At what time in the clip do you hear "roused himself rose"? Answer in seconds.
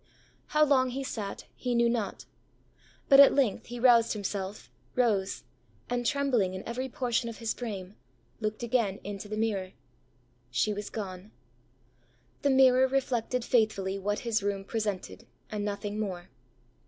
3.79-5.43